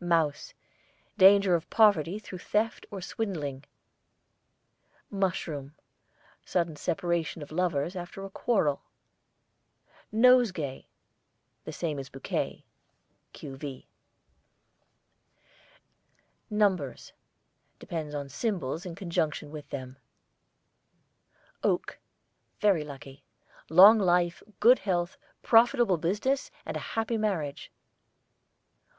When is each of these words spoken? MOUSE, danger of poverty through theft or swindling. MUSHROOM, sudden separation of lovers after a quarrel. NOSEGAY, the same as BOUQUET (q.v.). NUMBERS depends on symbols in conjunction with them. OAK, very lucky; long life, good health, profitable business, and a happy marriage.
MOUSE, 0.00 0.54
danger 1.18 1.54
of 1.54 1.68
poverty 1.68 2.18
through 2.18 2.38
theft 2.38 2.86
or 2.90 3.02
swindling. 3.02 3.64
MUSHROOM, 5.10 5.74
sudden 6.42 6.74
separation 6.76 7.42
of 7.42 7.52
lovers 7.52 7.94
after 7.94 8.24
a 8.24 8.30
quarrel. 8.30 8.80
NOSEGAY, 10.10 10.88
the 11.66 11.72
same 11.74 11.98
as 11.98 12.08
BOUQUET 12.08 12.62
(q.v.). 13.34 13.86
NUMBERS 16.48 17.12
depends 17.78 18.14
on 18.14 18.30
symbols 18.30 18.86
in 18.86 18.94
conjunction 18.94 19.50
with 19.50 19.68
them. 19.68 19.98
OAK, 21.62 21.98
very 22.58 22.84
lucky; 22.84 23.22
long 23.68 23.98
life, 23.98 24.42
good 24.60 24.78
health, 24.78 25.18
profitable 25.42 25.98
business, 25.98 26.50
and 26.64 26.74
a 26.74 26.80
happy 26.96 27.18
marriage. 27.18 27.70